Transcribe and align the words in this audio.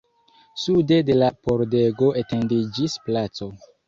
Sude 0.61 0.95
de 1.09 1.17
la 1.17 1.27
pordego 1.47 2.07
etendiĝis 2.21 2.97
placo. 3.11 3.51